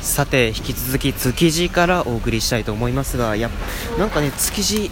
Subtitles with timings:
[0.00, 3.50] さて引き続き築地からお送りしたいと思いますがや
[3.98, 4.90] なんかね築地い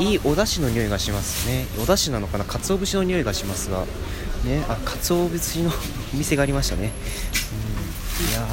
[0.00, 1.66] いいいお出汁の匂いがしますね。
[1.82, 2.44] お出汁なのかな？
[2.44, 3.84] 鰹節の匂いがしますが。
[4.44, 5.70] ねあ鰹節の
[6.14, 6.92] お店がありましたね、
[8.20, 8.46] うん、いやー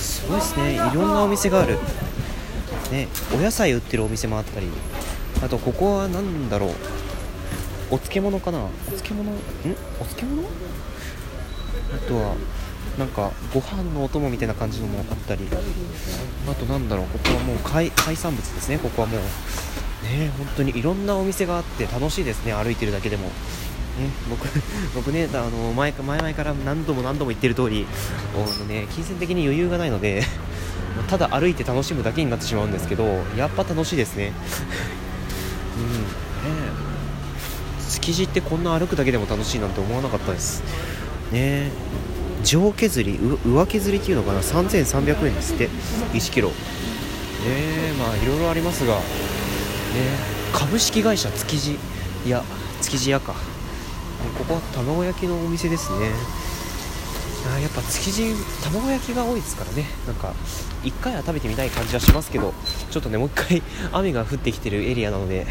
[0.00, 0.74] すごいですね。
[0.74, 1.78] いろんなお店がある。
[2.90, 4.66] ねお野菜売ってるお店もあったり。
[5.44, 6.70] あとここは何だろう。
[7.90, 8.58] お漬物かな？
[8.58, 9.30] お漬物？
[9.30, 9.34] ん？
[10.00, 10.42] お漬物？
[10.42, 12.34] あとは
[12.98, 15.48] なんかご飯のお供みたいな感じのもあったり。
[16.48, 18.78] あとなんだろうここはもう海産物ですね。
[18.78, 19.20] ここはもう。
[20.02, 22.52] ね本当にいろんなお店があって楽しいですね。
[22.52, 23.24] 歩いてるだけでも。
[23.24, 24.48] ね、僕
[24.96, 27.86] 僕ねあの前前々から何度も何度も言ってる通り
[28.34, 30.24] あの、ね、金銭的に余裕がないので
[31.08, 34.32] ただ歩いて楽しむだけになってしまうんですけどやっぱ楽しいですね。
[35.76, 36.08] うんね。
[37.88, 40.62] 築地ってこんな歩くだけでも楽しいなんて思わなかったです。
[41.30, 41.70] ね。
[42.44, 45.68] 上削り上削りっていうのかな？3300円ですって。
[46.12, 46.48] 1キロ。
[46.48, 46.54] ね
[47.98, 48.94] まあいろいろありますが。
[48.96, 49.00] ね
[50.52, 51.78] 株式会社築地
[52.26, 52.42] いや
[52.80, 53.34] 築地屋か。
[54.38, 56.10] ここは卵焼きのお店ですね。
[57.54, 59.84] あやっぱ築地卵焼きが多いですからね。
[60.06, 60.32] なんか
[60.84, 62.54] 1回は食べてみたい感じはしますけど
[62.90, 63.62] ちょっとねもう1回
[63.92, 65.46] 雨が降ってきてるエリアなので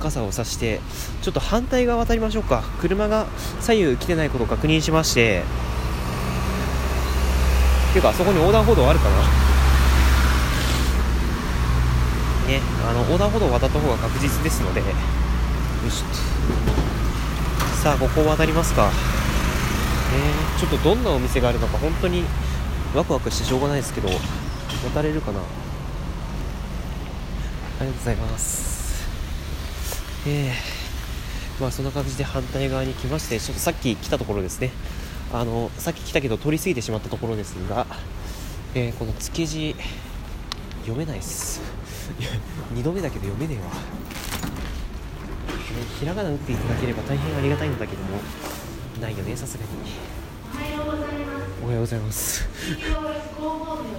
[0.00, 0.80] 傘を差して
[1.22, 2.64] ちょっと反対側渡りましょうか。
[2.80, 3.26] 車が
[3.60, 5.42] 左右来てないことを確認しまして。
[7.92, 9.16] ていうかあそこに横断歩道あるかな？
[12.48, 14.80] ねあの横断歩道を渡った方が確実ですので。
[14.80, 14.86] よ
[15.90, 16.02] し。
[17.82, 18.90] さあここを渡りますか。
[20.10, 22.24] えー、ちょっとどんなお店があるのか本当に
[22.94, 24.08] ワクワクしてしょうがないですけど
[24.92, 25.40] 渡れるかな？
[25.40, 25.42] あ
[27.82, 29.06] りがとうございます。
[30.26, 34.72] えー、まあそんな感じで反対側に来ましてちょっとさっき来たところですね
[35.32, 37.86] あのさっき来たけど通り過ぎてしまったところですが、
[38.74, 39.76] えー、この築地
[40.80, 41.60] 読めないです。
[42.74, 43.70] 2度目だけど読めねえわ、
[46.00, 48.18] ひらがな打っていただければ大変ありがたいんだけども
[49.02, 49.70] ないよねさすがに。
[51.62, 52.48] おはようございます。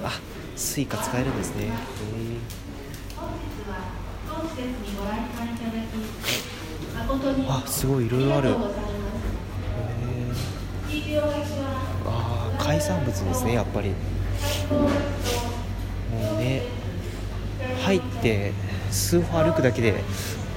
[0.03, 0.12] あ
[0.56, 1.72] スイカ使えるんですね。
[7.48, 8.56] あすごいいろいろある。
[12.06, 13.90] ああ海産物ですねやっぱり。
[13.90, 13.96] も
[16.36, 16.62] うね
[17.84, 18.53] 入って
[18.92, 20.03] 数歩歩くだけで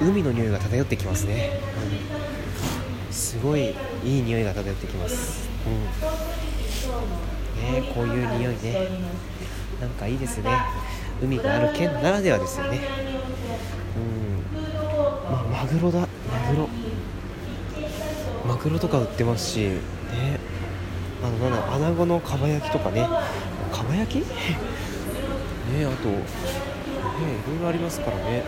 [0.01, 1.59] 海の匂いが漂ってきますね、
[3.07, 5.83] うん、すごいいい匂いが漂ってきます、うん、
[7.73, 8.87] ねこういう匂いね。
[9.79, 10.49] なんかいいですね。
[11.21, 12.79] 海がある県ならではですよね。
[13.97, 14.03] うん、
[15.31, 15.99] まマグロだ。
[15.99, 16.07] マ
[16.51, 16.69] グロ。
[18.47, 19.71] マグロとか売ってますし。
[20.13, 20.39] ね。
[21.23, 23.01] あのなんだ穴子のかば焼きとかね。
[23.71, 24.25] かば焼き？
[24.25, 26.15] ねあとね
[27.47, 28.43] いろいろありますからね。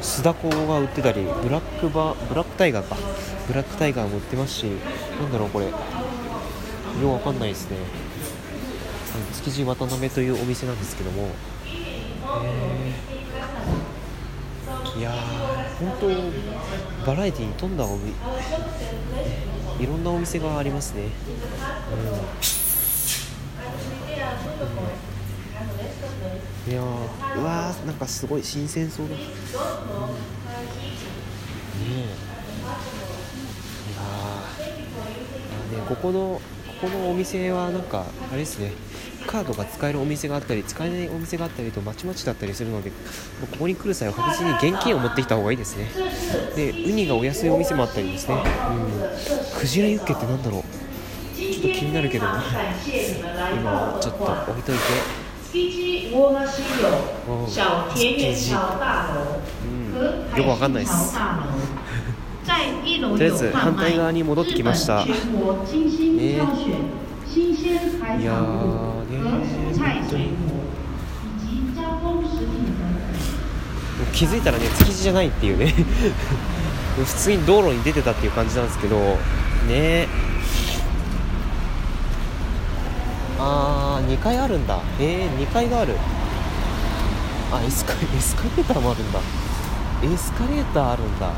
[0.00, 2.96] 酢だこが売ってたりブラックバブラックタイガーか。
[3.48, 4.64] ブラックタイガーも売ってますし
[5.20, 5.66] なんだろうこれ。
[5.66, 5.72] よ
[7.02, 7.76] うわかんないですね。
[9.34, 11.28] 築地渡辺というお店なんですけども。
[14.96, 15.14] いやー
[16.00, 16.32] 本
[17.04, 18.12] 当バラエティに富んだおみ
[19.78, 21.04] いろんなお店がありますね、
[26.66, 29.24] うん、いやーうわーなんかすごい新鮮そうだ、うん、ね
[31.86, 32.04] え
[33.92, 36.40] いやーねここの
[36.80, 38.72] ここのお店はなんかあれですね。
[39.26, 42.94] カードが使えるお店があったり使えないお店があったりとまちまちだったりするのでこ
[43.58, 45.90] こに来る際は確実に現金を持ってきた方がいいですね。
[46.56, 48.36] でウニがお安いお店もあったりですね。
[48.36, 48.38] う
[49.56, 49.60] ん。
[49.60, 50.62] クジラユッケってなんだろう。
[51.36, 54.80] ちょっと気になるけど今ちょっと置いといて。
[59.64, 59.66] う
[60.36, 60.38] ん。
[60.38, 61.16] よくわかんないです
[63.00, 65.02] とりあえず反対側に戻ってきました。
[65.02, 66.98] えー
[68.20, 69.18] いやーね。
[69.20, 69.42] 本
[70.10, 70.30] 当に
[74.12, 75.74] 気づいたらね築地じゃないっていうね。
[76.96, 78.96] 普通に道路に出てたっていう感じなんですけど。
[79.68, 80.08] ね。
[83.38, 84.80] あー2階あるんだ。
[84.98, 85.94] えー、2階がある。
[87.52, 89.20] あエスカエスカレーターもあるんだ。
[90.02, 91.30] エスカレーターあるんだ。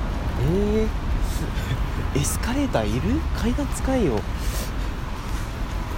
[0.43, 0.89] えー、
[2.17, 3.21] エスカレーターいる？
[3.41, 4.21] 階段使えよ。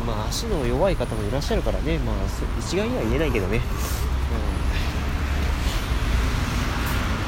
[0.06, 2.16] まあ、足の弱い方もいらっしゃるからね、まあ、
[2.58, 3.60] 一概には言えないけどね、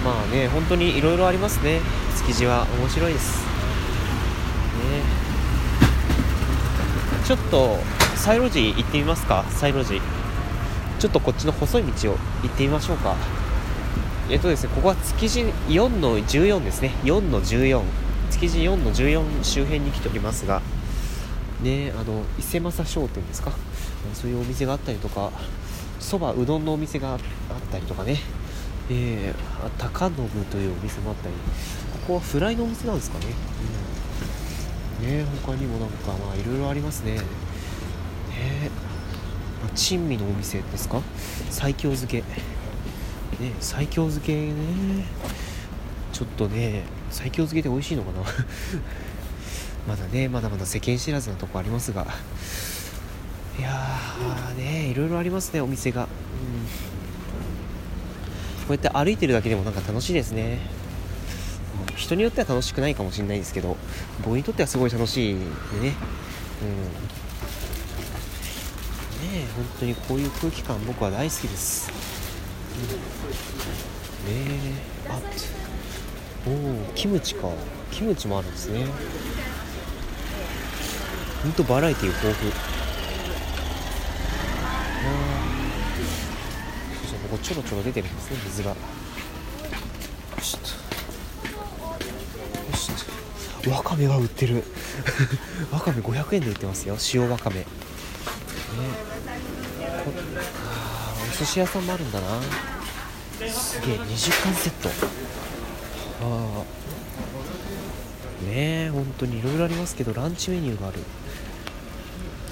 [0.01, 1.81] うん、まあね、本当にいろいろありますね、
[2.17, 3.39] 築地は面白いです。
[3.39, 3.45] ね、
[7.25, 7.79] ちょっと
[8.17, 9.45] サイロジ行ってみますか。
[9.51, 10.01] サイロジ
[10.99, 13.15] ちょっとこっちの細い道を行ってみましょうか。
[14.31, 16.91] えっとですねここは築地4の14ですね。
[17.05, 17.83] 4の14
[18.35, 20.61] 築地4の14周辺に来ておりますが
[21.63, 23.53] ねあの伊勢政商店ですか？
[24.13, 25.31] そういうお店があったりとか
[26.01, 27.19] そばうどんのお店があっ
[27.71, 28.19] たりとかね。
[28.91, 31.35] えー、高信というお店もあったり
[32.03, 33.27] ここはフライのお店なんですかね、
[35.01, 37.13] うん、ね他にもなんかまあいろいろありますね。
[37.15, 37.23] ね
[39.75, 41.01] 珍味のお店ですか？
[41.51, 42.19] 西京漬け。
[42.19, 42.27] ね
[43.61, 44.53] 西京漬けね。
[46.15, 48.25] ちょっとね西京漬けって美味しいのかな？
[49.87, 52.07] まだねまだまだ世間知らずなとこありますが。
[53.59, 56.11] いやーねいろいろありますねお店が、うん、こ
[58.71, 60.59] うやって歩いてるだけでもなんか楽しいですね。
[61.97, 63.77] 人によっては楽しくないかもしれないですけど
[64.25, 65.47] 僕にとってはすごい楽しいでね。
[65.81, 65.91] うん。
[69.35, 71.91] ね本当にこういう空気感僕は大好きです、
[74.27, 74.61] うん、ね
[75.07, 75.21] えあ
[76.47, 77.49] おおキムチか。
[77.91, 78.87] キムチもあるんですね。
[81.43, 82.07] ほんとバラエティー。
[82.07, 82.51] 豊富
[87.09, 88.71] そうここちょろちょろ出てるんですね水が。
[88.71, 88.77] よ
[90.43, 90.61] しよ
[92.97, 94.65] しわかめが売ってる。
[95.73, 96.97] わかめ500円で売ってますよ。
[97.15, 97.61] 塩わかめ。
[97.61, 97.67] ね。
[100.67, 102.27] あお寿司屋さんもあるんだな。
[103.51, 105.24] すげえ20貫セット。
[106.23, 106.65] ああ
[108.47, 110.99] ねえ本当にいろいろありますけどランチメニューがある。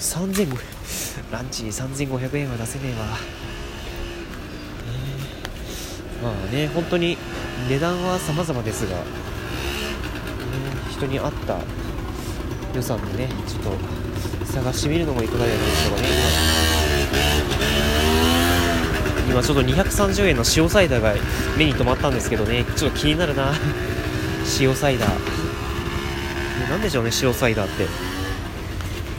[0.03, 0.59] 3500
[1.31, 3.07] ランチに3500円は出せねえわ、
[6.23, 7.17] まあね本当に
[7.69, 9.03] 値段は様々ですが、ね、
[10.91, 11.59] 人に合った
[12.75, 13.63] 予算でねちょっ
[14.47, 17.42] と探してみるのもいかがでしょうかね。
[19.33, 21.15] 今ちょっと230円の塩サイダーが
[21.57, 22.67] 目に留まったんですけどね。
[22.77, 23.55] ちょっと気になるな。
[24.61, 25.11] 塩サイダー。
[26.69, 27.87] 何でしょうね塩サイダーって。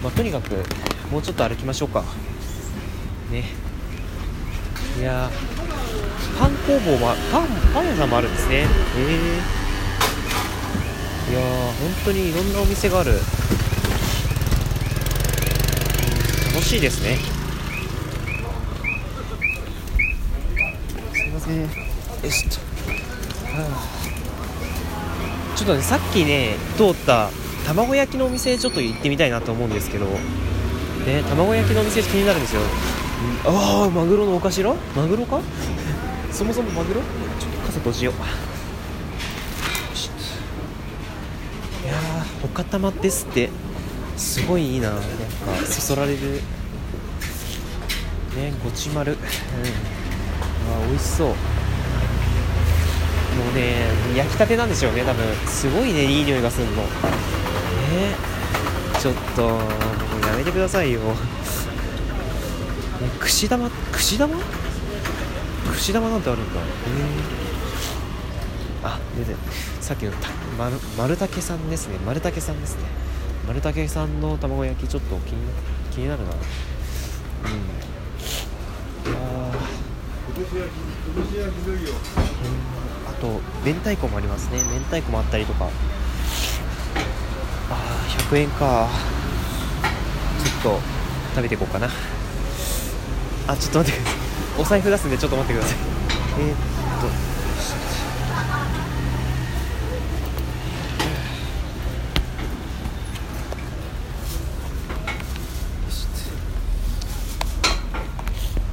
[0.04, 0.52] まあ、とにかく
[1.12, 2.04] もうちょっと歩きましょうか。
[3.32, 3.44] ね。
[5.00, 5.32] いや
[6.40, 8.56] パン工房もパンパン屋さんもあるんですね。
[8.58, 8.68] へえ
[11.32, 13.14] いや本当にいろんなお店がある。
[16.54, 17.33] 楽しいですね。
[21.44, 21.84] すいません
[22.24, 22.56] よしと、
[23.52, 23.68] は
[25.54, 27.32] あ、ちょっとねさっきね通った
[27.68, 32.66] 卵焼きのお店ちょっと行ってみたいなと思うんですけどね卵焼きのお店気になるんですよ、う
[33.52, 34.74] ん、ああマグロのお頭？
[34.96, 35.42] マグロか？
[36.32, 37.02] そもそもマグロ？
[37.02, 38.14] ちょっと傘閉じよう。
[41.86, 43.50] いやーおかたまですって。
[44.16, 44.92] すごいいいな。
[44.92, 45.06] なんか
[45.66, 46.18] そそられる。
[48.36, 49.12] ねごち丸。
[49.12, 49.20] うん
[50.74, 51.28] あ美味しそう。
[51.28, 51.36] も
[53.52, 55.26] うね焼きたてなんでしょうね多分。
[55.48, 56.72] すごいねいい匂いがするの。
[57.94, 58.16] え
[59.00, 59.62] ちょっともう
[60.28, 61.00] やめてくださいよ。
[63.02, 63.70] え串玉？
[63.92, 64.36] 串玉？
[65.72, 66.60] 串玉なんてあるんだ。
[66.60, 69.36] へえー、あ出て
[69.82, 71.98] さっきのた丸丸竹さんですね。
[72.06, 72.84] 丸竹さんですね。
[73.48, 75.38] 丸竹さんの卵焼きちょっと気に
[75.92, 76.30] 気になるな。
[76.34, 76.36] う
[79.10, 79.12] ん。
[79.12, 79.20] いや
[83.08, 84.58] あと明太子もありますね。
[84.74, 85.70] 明太子もあったりとか。
[87.70, 87.76] あ
[88.32, 88.90] 100円か。
[90.44, 90.82] ちょっと
[91.36, 91.88] 食べていこうかな。
[93.48, 94.20] あちょっと待ってください。
[94.60, 95.78] お財布出すんでちょっと待ってください。
[96.40, 96.56] えー、っ
[97.02, 97.08] と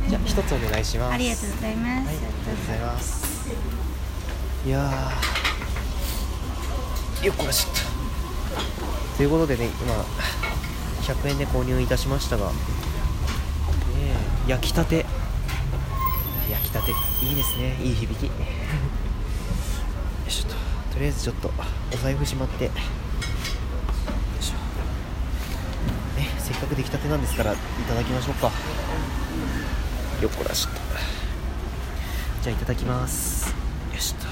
[0.08, 1.14] じゃあ一つお願いします。
[1.14, 3.50] ありがとうございます、はい、ありがとうございます。
[4.64, 5.10] いや
[7.24, 7.80] よっこらしょっと
[9.16, 9.92] ということでね今
[11.02, 12.54] 100円で購入いたしましたが、ね、
[14.46, 15.04] 焼きたて。
[16.48, 17.76] 焼きたていいですね。
[17.82, 18.26] いい響き。
[18.26, 18.32] よ
[20.28, 20.54] いしょと。
[20.94, 21.50] とりあえずちょっと
[21.92, 22.66] お財布しまって。
[22.66, 22.70] よ
[24.40, 27.56] いしょ、ね、せっかく出来たてなんですからい
[27.88, 28.52] ただきましょうか
[30.20, 30.74] よっこらしと。
[32.42, 33.54] じゃあいただきます。
[33.92, 34.26] よしと。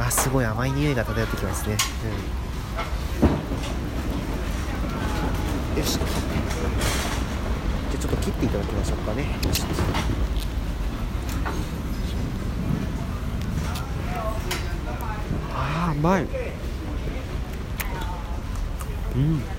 [0.00, 1.76] あすごい甘い匂いが漂ってきますね、
[5.72, 5.96] うん、よし。
[5.96, 6.06] じゃ
[7.94, 9.22] あちょっと切っていただきましょうかね。
[9.22, 9.62] よし
[15.54, 16.26] ああうまい。
[19.14, 19.53] うん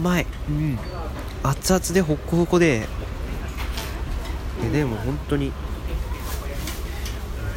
[0.00, 0.26] 甘い。
[0.48, 0.78] うん。
[1.42, 2.86] 熱々でホッコホコで。
[4.62, 5.52] ででも本当に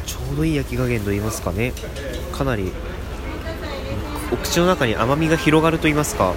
[0.06, 1.72] ちょうどいい焼き加減と言いますかね。
[2.32, 2.72] かなり
[4.32, 6.34] お口の中に甘みが広がると言いますか、うん。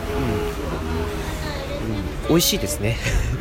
[2.23, 2.97] うん、美味しいですね。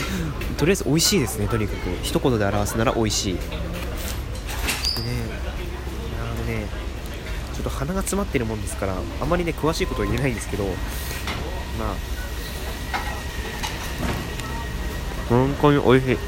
[0.59, 1.77] とりあえず美味しいですねとにかく。
[2.03, 3.35] 一言で表すなら美味しい。
[3.35, 3.43] でね
[6.21, 6.67] あのね
[7.55, 12.16] ちょっと鼻が詰まってるもんですからあまりね詳しいことは言えないんですけどまあ
[15.29, 16.15] 本当に美味しい。
[16.15, 16.21] うん。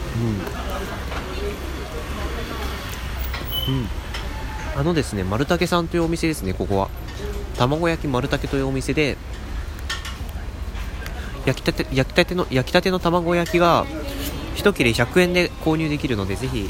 [3.74, 3.88] うん。
[4.76, 6.88] あのですね丸竹さんというお店ですねここは。
[7.56, 9.16] 卵焼き丸竹というお店で
[11.44, 13.86] 焼きたて焼きたての焼きたての卵焼きが
[14.56, 16.68] 1切れ100円で購入できるのでぜひ、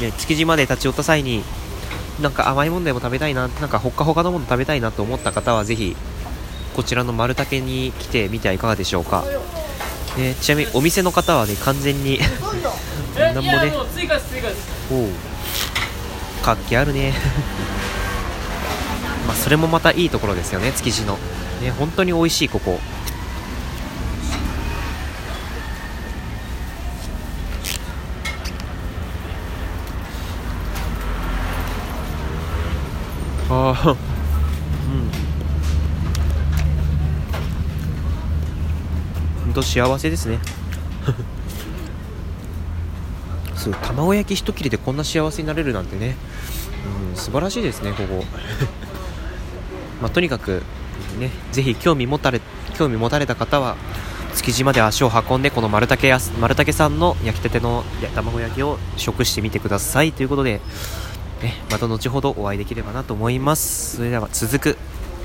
[0.00, 1.42] ね、築地まで立ち寄った際に
[2.20, 5.96] なんか甘いものでも食べたいななんかほっかほかのもの食べたいなと思った方はぜひ
[6.74, 9.24] こちらの丸竹に来てみてはいかがでしょうか、
[10.16, 12.18] ね、ちなみにお店の方はね完全に
[13.16, 13.72] 何もね。
[14.90, 15.08] おお
[16.42, 17.12] 活気あるね。
[19.26, 21.18] まあそれもまたいいところですよね築地の。
[21.60, 22.78] ね本当に美味しいここ。
[33.48, 33.96] ああうん
[39.44, 40.38] 本当幸せですね。
[43.56, 46.16] そう卵焼き一切れでこんな幸せになれるなんてね、
[47.10, 48.24] うん、素晴らしいですねここ。
[50.02, 50.62] まあ、とにかく
[51.18, 52.42] ねぜひ興味持たれ
[52.76, 53.76] 興味持たれた方は
[54.34, 57.82] 築地まで足を運んでこの丸竹や丸竹さんの焼きたての
[58.14, 60.60] 卵焼きを食してみてくださいということで
[61.42, 63.96] ね、また後ほどお会いできればなと思います。
[63.96, 64.78] それでは続く